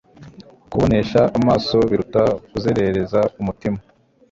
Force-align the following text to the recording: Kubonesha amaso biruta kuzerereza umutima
Kubonesha 0.71 1.21
amaso 1.37 1.75
biruta 1.89 2.23
kuzerereza 2.51 3.19
umutima 3.41 3.79